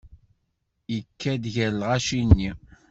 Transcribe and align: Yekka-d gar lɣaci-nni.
Yekka-d 0.93 1.43
gar 1.53 1.71
lɣaci-nni. 1.75 2.51